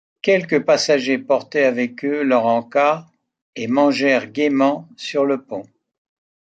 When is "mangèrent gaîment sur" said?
3.67-5.25